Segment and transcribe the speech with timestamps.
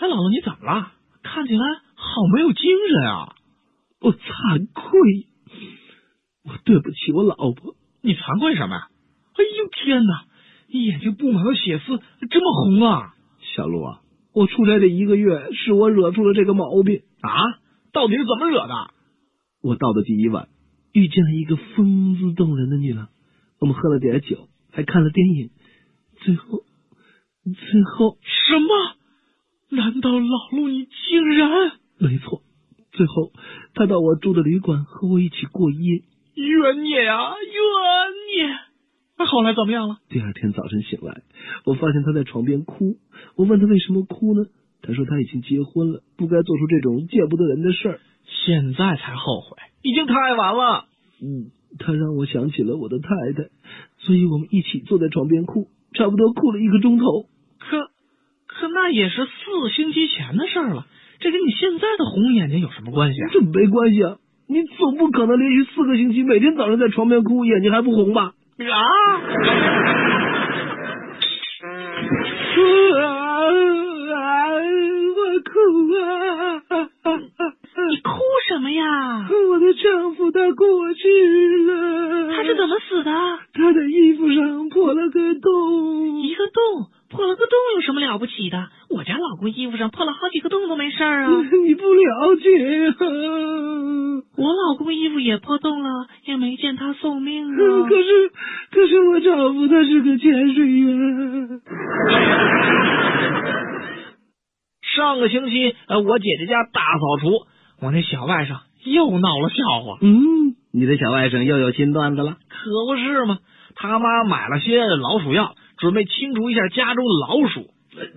[0.00, 0.92] 哎，姥姥你怎么了？
[1.22, 1.60] 看起来
[1.94, 3.36] 好没有精神啊！
[4.00, 5.26] 我惭愧，
[6.42, 7.76] 我对不起我老婆。
[8.00, 8.88] 你惭愧什么呀？
[9.34, 10.24] 哎呦天哪！
[10.68, 12.00] 你眼睛布满了血丝，
[12.30, 13.14] 这么红啊！
[13.54, 14.00] 小陆啊，
[14.32, 17.30] 我出差这一个月是我惹出了这个毛病啊！
[17.92, 18.94] 到底是怎么惹的？
[19.62, 20.48] 我到的第一晚，
[20.92, 23.08] 遇见了一个风姿动人的女郎，
[23.58, 25.50] 我们喝了点酒，还看了电影，
[26.22, 26.64] 最后，
[27.44, 28.89] 最后什么？
[29.70, 31.48] 难道老陆你竟然？
[31.98, 32.42] 没错，
[32.92, 33.32] 最后
[33.74, 36.02] 他到我住的旅馆和我一起过夜。
[36.34, 38.58] 冤孽啊，冤孽！
[39.18, 39.98] 那后来怎么样了？
[40.08, 41.22] 第二天早晨醒来，
[41.64, 42.96] 我发现他在床边哭。
[43.36, 44.46] 我问他为什么哭呢？
[44.82, 48.00] 他说他已经结婚了，不该做出这种见不得人的事儿。
[48.24, 50.86] 现在才后悔，已经太晚了。
[51.20, 53.50] 嗯，他让我想起了我的太太，
[53.98, 57.26] 所以我们一起坐在床边哭，差不多哭了一个钟头。
[57.58, 57.89] 可
[58.60, 60.84] 可那也是四星期前的事了，
[61.18, 63.18] 这跟你现在的红眼睛有什么关系？
[63.32, 68.34] 这没关系啊，你总不可能连续四个星期每天早上在床边哭，眼睛还不红吧？
[68.60, 68.76] 啊！
[75.16, 75.50] 我哭
[75.96, 76.84] 啊！
[77.88, 79.26] 你哭什么呀？
[79.50, 81.08] 我的丈夫他过去
[81.66, 82.34] 了。
[82.34, 83.10] 他是怎么死的？
[83.54, 86.20] 他的衣服上破了个洞。
[86.20, 86.90] 一个洞？
[87.10, 88.68] 破了个洞有什么了不起的？
[88.88, 89.76] 我家老公衣服
[90.50, 91.28] 洞都没事啊！
[91.64, 92.92] 你不了解，
[94.36, 97.56] 我老公衣服也破洞了，也没见他送命啊。
[97.88, 98.30] 可是，
[98.70, 101.60] 可是我丈夫他是个潜水员。
[104.94, 107.46] 上个星期，呃，我姐姐家大扫除，
[107.80, 109.98] 我那小外甥又闹了笑话。
[110.02, 112.36] 嗯，你的小外甥又有新段子了？
[112.48, 113.38] 可不是吗？
[113.76, 115.54] 他妈买了些老鼠药。
[115.78, 117.70] 准备清除一下家中的老鼠，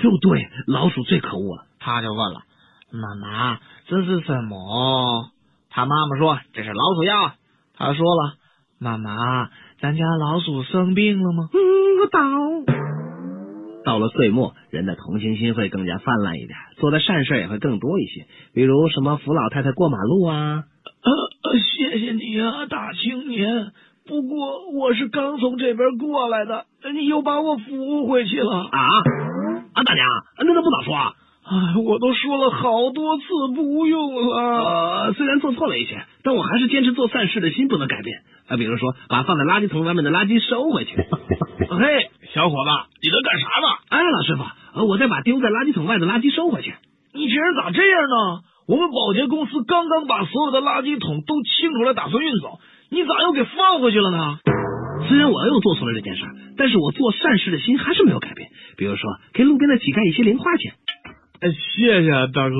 [0.00, 1.64] 就对，老鼠最可恶了。
[1.78, 2.40] 他就问了
[2.90, 5.30] 妈妈：“这是什么？”
[5.70, 7.32] 他妈妈说：“这是老鼠药。”
[7.76, 8.34] 他说了
[8.80, 11.58] ：“妈妈，咱家老鼠生病了吗？”嗯，
[12.00, 12.18] 我倒。
[13.84, 18.26] 到了岁末，人的同情心会更加泛滥一点，做的善事也会更多一些。
[18.52, 20.64] 比如什么扶老太太过马路啊。
[21.02, 23.72] 呃，谢谢你啊，大青年。
[24.06, 26.64] 不过我是刚从这边过来的，
[26.94, 28.80] 你又把我扶回去了啊！
[29.74, 30.08] 啊，大娘，
[30.38, 31.14] 那那不早说
[31.84, 34.36] 我都说了好多次不用了。
[34.36, 38.20] 呃，虽然做错了一些，但我还是坚持做善事的心不能改变。
[38.48, 40.96] 啊，比如说把放在垃圾桶外面的垃圾收回去。
[41.68, 42.70] 嘿，小伙子，
[43.02, 43.66] 你在干啥呢？
[43.88, 46.74] 哎，老师傅，我在把丢在垃圾桶外的垃圾收回去。
[47.14, 48.40] 你这人咋这样呢？
[48.68, 52.58] 我们保洁公司刚刚把所有的垃圾桶都清出来，打算运走。
[52.90, 54.38] 你咋又给放回去了呢？
[55.08, 56.24] 虽然我又做错了这件事，
[56.58, 58.50] 但是我做善事的心还是没有改变。
[58.76, 60.74] 比如说，给路边的乞丐一些零花钱。
[61.40, 62.56] 哎，谢谢大哥，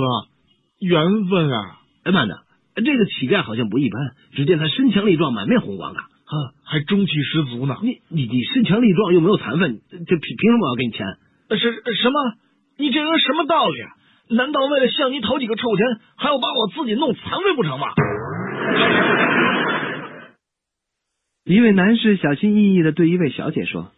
[0.78, 1.80] 缘分啊！
[2.04, 2.38] 哎，慢着，
[2.76, 4.12] 这个乞丐好像不一般。
[4.34, 7.76] 只见他身强力壮，满面红光的，哈，还中气十足呢。
[7.82, 11.06] 你你你身强力壮又没有残废，这凭凭什么我要给你钱？
[11.58, 12.20] 是什么？
[12.76, 13.82] 你这人什么道理？
[13.82, 13.90] 啊？
[14.30, 15.84] 难道为了向你讨几个臭钱，
[16.16, 17.88] 还要把我自己弄残废不成吗？
[21.44, 23.90] 一位男士小心翼翼的对一位小姐说：“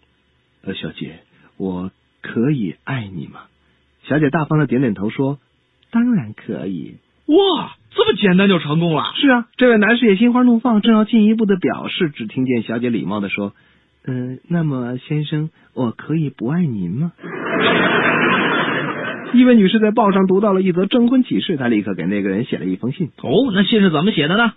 [0.64, 1.18] 呃，小姐，
[1.58, 1.90] 我
[2.22, 3.40] 可以爱你吗？”
[4.10, 5.38] 小姐大方的点点头说
[5.92, 6.96] ：“当然可以。”
[7.30, 9.04] 哇，这么简单就成功了？
[9.14, 13.52] 是啊，这位男士也心花怒放，正要进一步的表示，只听见小姐礼貌的说
[14.04, 17.12] ：“嗯，那么先生，我可以不爱您吗？”
[19.32, 23.10] 一位女士在报上读到了一则征婚启事，她立刻给那个人写了一封信。
[23.22, 24.54] 哦，那信是怎么写的呢？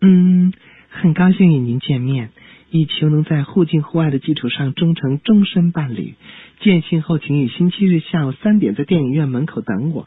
[0.00, 0.54] 嗯。
[0.90, 2.30] 很高兴与您见面，
[2.70, 6.14] 以求能在互敬互爱的基础上终成终身伴侣。
[6.60, 10.06] 见信后，请于星期日下午三点在电影院门口等我。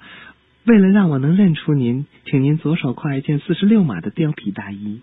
[0.66, 5.02] 为了让我能认出您，请您左手挎一件四十六码的貂皮大衣。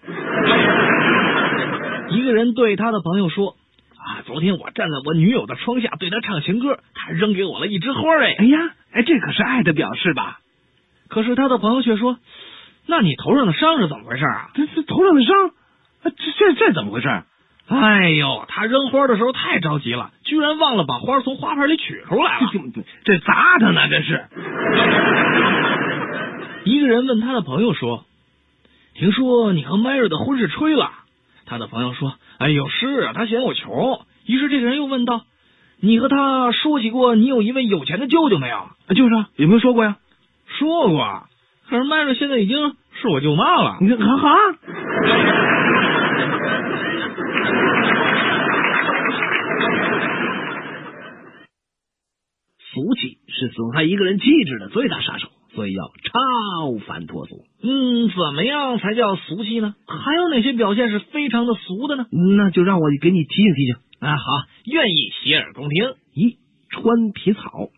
[2.11, 3.57] 一个人对他的朋友说
[3.99, 8.01] ：“啊，昨天我站在我女友的窗下对她唱情歌，她扔给我了一枝花。
[8.21, 8.59] 哎，哎呀，
[8.93, 10.39] 哎，这可是爱的表示吧？
[11.09, 12.19] 可是他的朋友却说：
[12.87, 14.51] 那你头上的伤是怎么回事啊？
[14.55, 15.35] 这这头上的伤。”
[16.05, 17.09] 这这这怎么回事？
[17.69, 22.51] 哎呦，他扔花的时候太着急了，居然忘了把花从花盆里取出来了。
[23.05, 23.87] 这砸他呢？
[23.89, 24.25] 这是。
[26.65, 28.05] 一个人问他的朋友说
[28.95, 30.91] ：“听说你和迈瑞的婚事吹了？”
[31.47, 35.23] 他的朋友说：“哎呦，是啊，他嫌我穷。”于是这个人又问道
[35.81, 39.97] ：“你和他说起过你有一位有钱的舅舅没有？”就是啊，有没有说过呀？
[40.47, 41.25] 说过。
[41.69, 43.77] 可是迈瑞现在已经是我舅妈了。
[43.83, 44.35] 你看，哈。
[52.73, 57.45] 俗气是损害一个人气质的最大杀手，所以要超凡脱俗。
[57.63, 59.75] 嗯，怎么样才叫俗气呢？
[59.87, 62.07] 还有哪些表现是非常的俗的呢？
[62.37, 63.77] 那就让我给你提醒提醒。
[64.01, 64.23] 啊，好，
[64.67, 65.95] 愿意洗耳恭听。
[66.15, 66.37] 一
[66.69, 67.69] 穿皮草，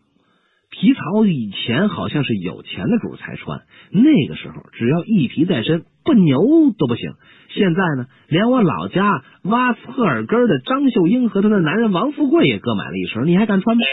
[0.69, 3.61] 皮草以前好像是有钱的主才穿，
[3.91, 6.39] 那个时候只要一皮在身，不牛
[6.77, 7.13] 都不行。
[7.49, 13.83] 现在呢，连我老家挖侧耳根的张秀英和她的男人王富贵也各买了一身，你还敢穿吗？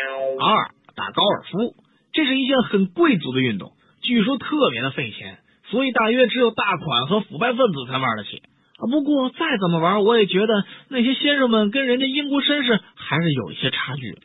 [0.40, 1.76] 二打高尔夫，
[2.12, 3.70] 这是一项很贵族的运动，
[4.02, 5.38] 据说特别的费钱，
[5.70, 8.42] 所以大约只有大款和腐败分子才玩得起。
[8.78, 14.18] 啊，不过再怎么玩，我也觉得那些先生们跟人家英国绅士还是有一些差距。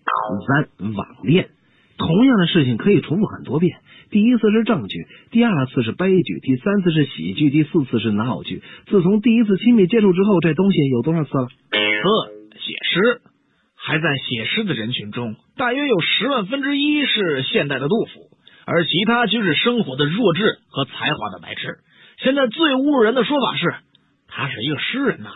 [0.48, 1.50] 三网恋，
[1.98, 3.78] 同样的事情可以重复很多遍。
[4.10, 8.62] 第一次是正剧，第二次是悲剧，第三次是喜剧，第四次是闹剧。
[8.88, 11.48] 自从第一次亲密接触之后，这东西有多少次了？
[11.48, 13.22] 四写诗，
[13.86, 18.12] 还在写诗的人群中，大约有十万分之一是现代的杜甫，
[18.66, 21.78] 而其他均是生活的弱智和才华的白痴。
[22.18, 23.76] 现在最侮辱人的说法是。
[24.36, 25.30] 他是一个诗人呐。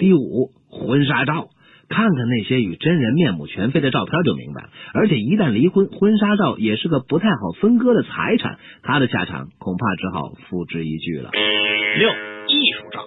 [0.00, 1.46] 第五，婚纱照，
[1.88, 4.70] 看看那些与真人面目全非的照片就明白了。
[4.92, 11.30] 而且一旦离婚，婚纱照也是个不太好分割的财产，他的下场恐怕只好付之一炬了。
[11.30, 12.10] 六，
[12.48, 13.04] 艺术照，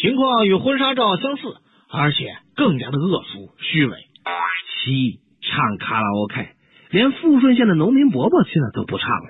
[0.00, 1.42] 情况与婚纱照相似，
[1.90, 3.96] 而且更加的恶俗虚伪。
[4.84, 6.48] 七，唱卡拉 OK，
[6.90, 9.26] 连富顺县的农民伯伯现在都不唱了。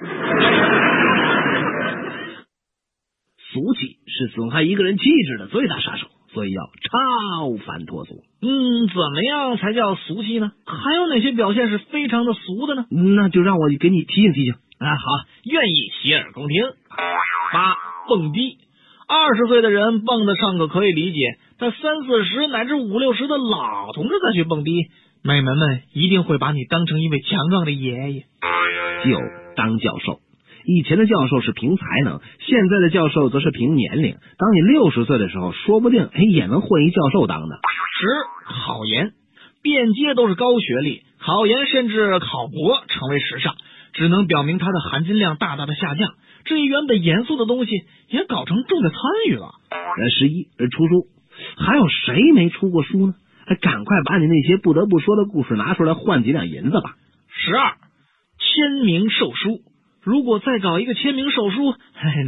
[3.52, 8.22] 俗气是损害一个人气质的最大杀手，所以要超凡脱俗。
[8.42, 10.52] 嗯，怎么样才叫俗气呢？
[10.66, 12.86] 还有哪些表现是非常的俗的呢？
[12.90, 14.54] 那就让我给你提醒提醒。
[14.78, 15.02] 啊，好，
[15.44, 16.62] 愿意洗耳恭听。
[17.52, 17.74] 八
[18.06, 18.58] 蹦迪，
[19.08, 24.88] 二十岁的人蹦的上可可以理解，但三四十乃至五六十的老同志再去蹦迪，
[25.24, 28.24] 美门们一定会把你当成一位强壮的爷爷。
[29.04, 29.18] 九
[29.56, 30.20] 当教授。
[30.66, 34.16] 以前的教授是凭才能，现在的教授则是凭年龄。
[34.36, 37.56] 当你六十岁的时候，说不定哎也能混一教授当呢。
[37.98, 38.06] 十
[38.44, 39.12] 考研，
[39.62, 43.54] 遍街都是高学历，考研甚至考博成为时尚，
[43.98, 46.14] 只能表明它的含金量大大的下降。
[46.44, 47.70] 至于原本严肃的东西，
[48.08, 49.50] 也搞成重的参与了。
[49.70, 51.08] 呃，十一出书，
[51.58, 53.14] 还有谁没出过书呢？
[53.60, 56.94] 赶快把你那些不得不说的故事拿出来换几两银子吧。
[57.28, 57.76] 十二
[58.38, 59.62] 签名售书。
[60.02, 61.74] 如果再搞一个签名售书，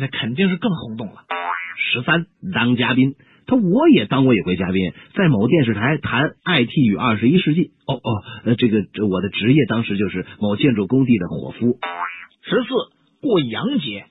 [0.00, 1.24] 那肯定是更轰动了。
[1.76, 3.14] 十三当嘉宾，
[3.46, 7.70] 他我也当过一回嘉宾，在某电视台谈 IT 与二十一世纪。
[7.86, 11.78] 哦哦，这个我的职业当时就是某建筑工地的伙夫。
[12.42, 12.68] 十四
[13.20, 14.06] 过洋节，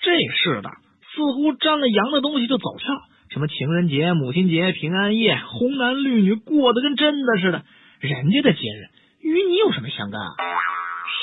[0.00, 0.70] 这是的，
[1.14, 2.84] 似乎沾了洋的东西就走俏，
[3.30, 7.62] 什么情人节、母亲节、平安夜，红男绿女过得跟真的似的。
[8.00, 10.34] 人家的节日与你有什么相干啊？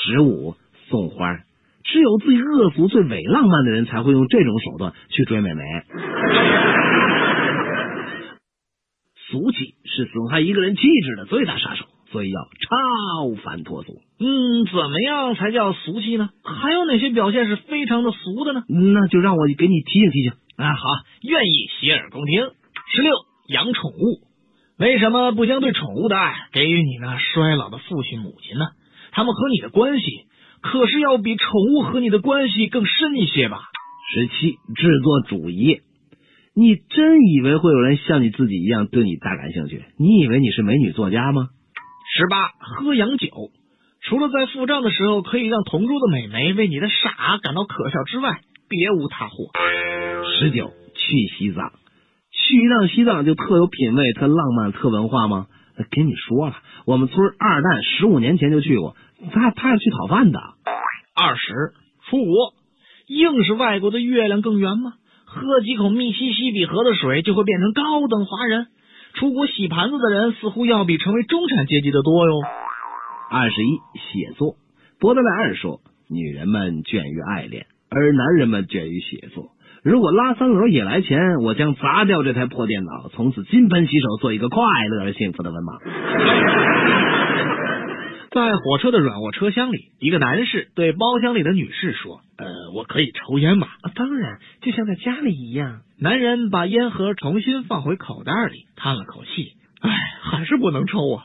[0.06, 0.56] 十五
[0.88, 1.38] 送花。
[1.84, 5.62] 只有最恶俗、最伪浪漫的人才会用这种手段去追美眉。
[9.34, 14.00] 俗气是损害一个人气质的最大杀手，所以要超凡脱俗。
[14.20, 16.30] 嗯，怎么样才叫俗气呢？
[16.44, 18.62] 还有哪些表现是非常的俗的呢？
[18.68, 20.32] 那就让我给你提醒提醒。
[20.56, 20.88] 啊，好，
[21.22, 22.48] 愿意洗耳恭听。
[22.94, 23.12] 十六，
[23.48, 24.22] 养宠物，
[24.78, 28.66] 为什么不将对宠物的爱给予你那衰老的父亲母亲呢？
[29.10, 30.04] 他们和你的关系。
[30.62, 33.58] 可是要比宠物和你的关系更深一些吧。
[34.14, 35.80] 十七，制作主业，
[36.56, 39.84] 你真以为会有人像你自己一样对你大感兴趣？
[39.98, 41.48] 你以为你是美女作家吗？
[42.16, 43.26] 十八，喝洋酒，
[44.02, 49.50] 除了在付账的时候可以让同桌的美眉为你的傻感到可笑之外，别无他货。
[50.38, 51.72] 十九，去西藏，
[52.30, 55.48] 去一趟西藏就特有品味、特浪漫、特文化吗？
[55.90, 56.54] 跟你说了，
[56.86, 58.94] 我们村二蛋十五年前就去过。
[59.32, 60.38] 他他是去讨饭的。
[61.16, 61.52] 二十
[62.08, 62.54] 出国，
[63.08, 64.92] 硬是外国的月亮更圆吗？
[65.34, 68.68] 喝几口密西西比河的水就会变成高等华人？
[69.14, 72.32] 出国洗盘子的人似乎要比成为中产阶级的多哟。
[73.30, 74.54] 二十一写作，
[75.00, 79.50] 伯德莱尔说：“女人们倦于爱恋，而男人们倦于写作。
[79.82, 85.80] 如果拉三轮也来钱，我将砸掉这台破电脑，从此金盆洗手，做一个快乐而幸福的文盲。”
[88.30, 99.90] 在火车的软卧车厢里，一个男士对包厢里的女士说：“呃，我可以抽烟吗？”“当然，就像在家里一样。”男人把烟盒重新放回口袋里，叹了口气：“哎，
[100.22, 101.24] 还是不能抽啊。”